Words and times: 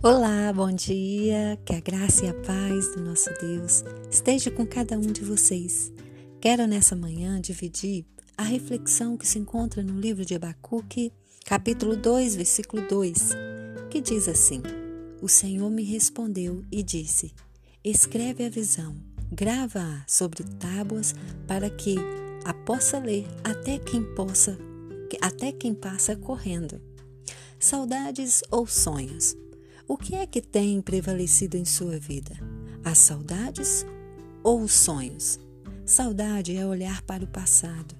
Olá, 0.00 0.52
bom 0.52 0.70
dia. 0.70 1.58
Que 1.66 1.74
a 1.74 1.80
graça 1.80 2.24
e 2.24 2.28
a 2.28 2.34
paz 2.34 2.94
do 2.94 3.02
nosso 3.02 3.30
Deus 3.40 3.82
esteja 4.08 4.48
com 4.48 4.64
cada 4.64 4.96
um 4.96 5.00
de 5.00 5.24
vocês. 5.24 5.92
Quero 6.40 6.68
nessa 6.68 6.94
manhã 6.94 7.40
dividir 7.40 8.06
a 8.36 8.44
reflexão 8.44 9.16
que 9.16 9.26
se 9.26 9.40
encontra 9.40 9.82
no 9.82 9.98
livro 9.98 10.24
de 10.24 10.36
Abacuque, 10.36 11.12
capítulo 11.44 11.96
2, 11.96 12.36
versículo 12.36 12.86
2, 12.86 13.30
que 13.90 14.00
diz 14.00 14.28
assim: 14.28 14.62
O 15.20 15.28
Senhor 15.28 15.68
me 15.68 15.82
respondeu 15.82 16.64
e 16.70 16.80
disse: 16.80 17.34
Escreve 17.82 18.44
a 18.44 18.48
visão, 18.48 18.94
grava-a 19.32 20.04
sobre 20.06 20.44
tábuas 20.44 21.12
para 21.44 21.68
que 21.68 21.96
a 22.44 22.54
possa 22.54 23.00
ler 23.00 23.26
até 23.42 23.80
quem 23.80 24.04
possa, 24.14 24.56
até 25.20 25.50
quem 25.50 25.74
passa 25.74 26.14
correndo. 26.14 26.80
Saudades 27.58 28.44
ou 28.48 28.64
sonhos? 28.64 29.34
O 29.88 29.96
que 29.96 30.14
é 30.14 30.26
que 30.26 30.42
tem 30.42 30.82
prevalecido 30.82 31.56
em 31.56 31.64
sua 31.64 31.98
vida? 31.98 32.32
As 32.84 32.98
saudades 32.98 33.86
ou 34.44 34.60
os 34.60 34.72
sonhos? 34.72 35.40
Saudade 35.86 36.54
é 36.54 36.66
olhar 36.66 37.00
para 37.00 37.24
o 37.24 37.26
passado, 37.26 37.96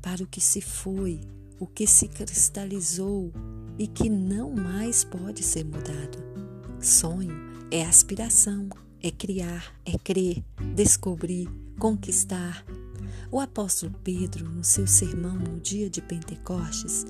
para 0.00 0.22
o 0.22 0.26
que 0.28 0.40
se 0.40 0.60
foi, 0.60 1.20
o 1.58 1.66
que 1.66 1.84
se 1.84 2.06
cristalizou 2.06 3.32
e 3.76 3.88
que 3.88 4.08
não 4.08 4.52
mais 4.52 5.02
pode 5.02 5.42
ser 5.42 5.64
mudado. 5.64 6.22
Sonho 6.80 7.34
é 7.72 7.84
aspiração, 7.84 8.68
é 9.02 9.10
criar, 9.10 9.74
é 9.84 9.98
crer, 9.98 10.44
descobrir, 10.76 11.48
conquistar. 11.76 12.64
O 13.32 13.40
apóstolo 13.40 13.92
Pedro, 14.04 14.48
no 14.48 14.62
seu 14.62 14.86
sermão 14.86 15.34
no 15.34 15.58
dia 15.58 15.90
de 15.90 16.00
Pentecostes, 16.00 17.04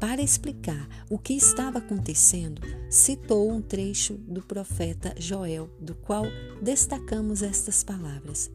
para 0.00 0.22
explicar 0.22 0.88
o 1.10 1.18
que 1.18 1.34
estava 1.34 1.78
acontecendo, 1.78 2.62
citou 2.88 3.52
um 3.52 3.60
trecho 3.60 4.14
do 4.14 4.40
profeta 4.40 5.14
Joel, 5.18 5.68
do 5.78 5.94
qual 5.94 6.24
destacamos 6.60 7.42
estas 7.42 7.84
palavras: 7.84 8.50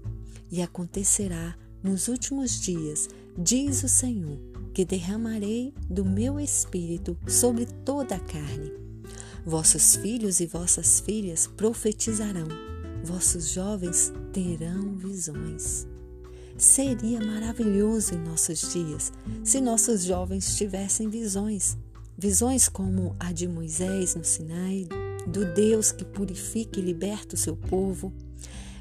E 0.51 0.61
acontecerá 0.61 1.55
nos 1.83 2.07
últimos 2.07 2.59
dias, 2.59 3.07
diz 3.37 3.83
o 3.83 3.87
Senhor, 3.87 4.39
que 4.73 4.83
derramarei 4.83 5.71
do 5.87 6.03
meu 6.03 6.39
espírito 6.39 7.15
sobre 7.27 7.67
toda 7.67 8.15
a 8.15 8.19
carne. 8.19 8.73
Vossos 9.45 9.95
filhos 9.95 10.39
e 10.39 10.47
vossas 10.47 10.99
filhas 10.99 11.45
profetizarão, 11.45 12.47
vossos 13.03 13.51
jovens 13.51 14.11
terão 14.33 14.95
visões. 14.95 15.87
Seria 16.57 17.19
maravilhoso 17.19 18.15
em 18.15 18.17
nossos 18.17 18.71
dias 18.71 19.11
se 19.43 19.59
nossos 19.59 20.03
jovens 20.03 20.55
tivessem 20.55 21.09
visões. 21.09 21.77
Visões 22.17 22.69
como 22.69 23.13
a 23.19 23.33
de 23.33 23.45
Moisés 23.45 24.15
no 24.15 24.23
Sinai, 24.23 24.87
do 25.27 25.53
Deus 25.53 25.91
que 25.91 26.05
purifica 26.05 26.79
e 26.79 26.83
liberta 26.83 27.35
o 27.35 27.37
seu 27.37 27.57
povo. 27.57 28.13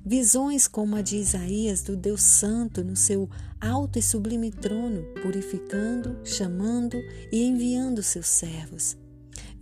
Visões 0.06 0.68
como 0.68 0.94
a 0.94 1.02
de 1.02 1.16
Isaías, 1.16 1.82
do 1.82 1.96
Deus 1.96 2.22
Santo 2.22 2.84
no 2.84 2.94
seu 2.94 3.28
alto 3.60 3.98
e 3.98 4.02
sublime 4.02 4.52
trono, 4.52 5.02
purificando, 5.20 6.16
chamando 6.22 6.96
e 7.32 7.42
enviando 7.42 8.04
seus 8.04 8.28
servos. 8.28 8.96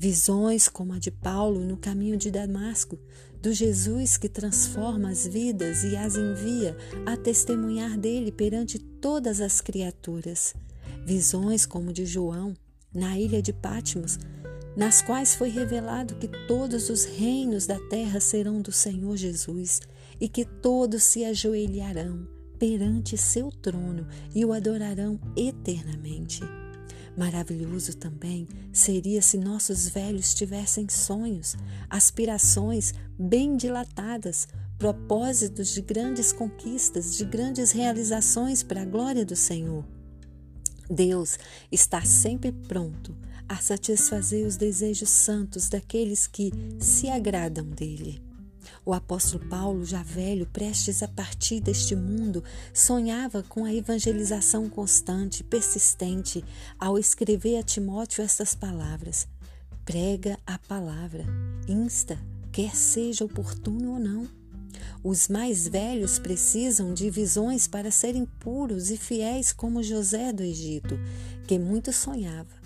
Visões 0.02 0.68
como 0.68 0.94
a 0.94 0.98
de 0.98 1.12
Paulo 1.12 1.60
no 1.60 1.76
caminho 1.76 2.16
de 2.16 2.28
Damasco, 2.28 2.98
do 3.40 3.52
Jesus 3.52 4.16
que 4.16 4.28
transforma 4.28 5.10
as 5.10 5.24
vidas 5.24 5.84
e 5.84 5.96
as 5.96 6.16
envia 6.16 6.76
a 7.06 7.16
testemunhar 7.16 7.96
dele 7.96 8.32
perante 8.32 8.80
todas 8.80 9.40
as 9.40 9.60
criaturas. 9.60 10.56
Visões 11.06 11.64
como 11.64 11.92
de 11.92 12.04
João 12.04 12.52
na 12.92 13.16
ilha 13.16 13.40
de 13.40 13.52
Patmos, 13.52 14.18
nas 14.76 15.02
quais 15.02 15.36
foi 15.36 15.50
revelado 15.50 16.16
que 16.16 16.26
todos 16.48 16.90
os 16.90 17.04
reinos 17.04 17.68
da 17.68 17.78
terra 17.88 18.18
serão 18.18 18.60
do 18.60 18.72
Senhor 18.72 19.16
Jesus 19.16 19.80
e 20.20 20.28
que 20.28 20.44
todos 20.44 21.04
se 21.04 21.24
ajoelharão 21.24 22.26
perante 22.58 23.16
seu 23.16 23.52
trono 23.52 24.08
e 24.34 24.44
o 24.44 24.52
adorarão 24.52 25.20
eternamente. 25.36 26.40
Maravilhoso 27.16 27.96
também 27.96 28.48
seria 28.72 29.20
se 29.20 29.36
nossos 29.36 29.88
velhos 29.88 30.32
tivessem 30.32 30.88
sonhos, 30.88 31.54
aspirações 31.90 32.94
bem 33.18 33.56
dilatadas, 33.56 34.48
propósitos 34.78 35.68
de 35.68 35.82
grandes 35.82 36.32
conquistas, 36.32 37.16
de 37.16 37.24
grandes 37.24 37.70
realizações 37.70 38.62
para 38.62 38.82
a 38.82 38.86
glória 38.86 39.24
do 39.24 39.36
Senhor. 39.36 39.84
Deus 40.90 41.38
está 41.70 42.02
sempre 42.02 42.50
pronto 42.50 43.16
a 43.48 43.56
satisfazer 43.56 44.46
os 44.46 44.56
desejos 44.56 45.10
santos 45.10 45.68
daqueles 45.68 46.26
que 46.26 46.50
se 46.80 47.08
agradam 47.08 47.66
dele. 47.66 48.31
O 48.84 48.92
apóstolo 48.92 49.44
Paulo, 49.48 49.84
já 49.84 50.02
velho, 50.02 50.44
prestes 50.44 51.04
a 51.04 51.08
partir 51.08 51.60
deste 51.60 51.94
mundo, 51.94 52.42
sonhava 52.74 53.40
com 53.44 53.64
a 53.64 53.72
evangelização 53.72 54.68
constante, 54.68 55.44
persistente, 55.44 56.44
ao 56.80 56.98
escrever 56.98 57.58
a 57.58 57.62
Timóteo 57.62 58.24
estas 58.24 58.56
palavras: 58.56 59.28
Prega 59.84 60.36
a 60.44 60.58
palavra, 60.58 61.24
insta, 61.68 62.18
quer 62.50 62.74
seja 62.74 63.24
oportuno 63.24 63.92
ou 63.92 63.98
não. 64.00 64.28
Os 65.04 65.28
mais 65.28 65.68
velhos 65.68 66.18
precisam 66.18 66.92
de 66.92 67.08
visões 67.08 67.68
para 67.68 67.90
serem 67.90 68.24
puros 68.24 68.90
e 68.90 68.96
fiéis 68.96 69.52
como 69.52 69.82
José 69.82 70.32
do 70.32 70.42
Egito, 70.42 70.98
que 71.46 71.56
muito 71.56 71.92
sonhava 71.92 72.61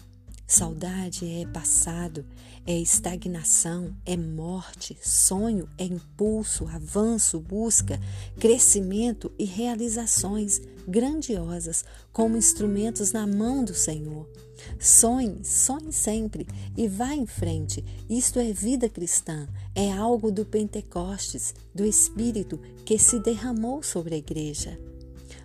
Saudade 0.46 1.26
é 1.28 1.44
passado, 1.44 2.24
é 2.64 2.78
estagnação, 2.78 3.96
é 4.06 4.16
morte, 4.16 4.96
sonho 5.02 5.68
é 5.76 5.84
impulso, 5.84 6.68
avanço, 6.68 7.40
busca, 7.40 7.98
crescimento 8.38 9.32
e 9.36 9.44
realizações 9.44 10.60
grandiosas 10.86 11.84
como 12.12 12.36
instrumentos 12.36 13.10
na 13.10 13.26
mão 13.26 13.64
do 13.64 13.74
Senhor. 13.74 14.30
Sonhe, 14.78 15.44
sonhe 15.44 15.92
sempre 15.92 16.46
e 16.76 16.86
vá 16.86 17.12
em 17.12 17.26
frente. 17.26 17.84
Isto 18.08 18.38
é 18.38 18.52
vida 18.52 18.88
cristã, 18.88 19.48
é 19.74 19.90
algo 19.90 20.30
do 20.30 20.46
Pentecostes, 20.46 21.56
do 21.74 21.84
Espírito 21.84 22.56
que 22.84 23.00
se 23.00 23.18
derramou 23.18 23.82
sobre 23.82 24.14
a 24.14 24.18
igreja. 24.18 24.78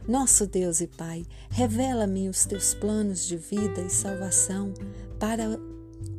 Nosso 0.08 0.48
Deus 0.48 0.82
e 0.82 0.88
Pai, 0.88 1.26
revela-me 1.50 2.28
os 2.28 2.46
teus 2.46 2.74
planos 2.74 3.26
de 3.28 3.38
vida 3.38 3.82
e 3.82 3.90
salvação 3.90 4.74
para, 5.20 5.60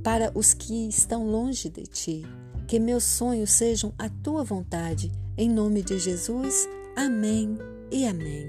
para 0.03 0.31
os 0.35 0.55
que 0.55 0.89
estão 0.89 1.27
longe 1.27 1.69
de 1.69 1.83
ti. 1.83 2.27
Que 2.67 2.79
meus 2.79 3.05
sonhos 3.05 3.51
sejam 3.51 3.93
a 3.99 4.09
tua 4.09 4.45
vontade. 4.45 5.11
Em 5.37 5.49
nome 5.49 5.83
de 5.83 5.99
Jesus, 5.99 6.69
amém 6.97 7.59
e 7.91 8.07
amém. 8.07 8.49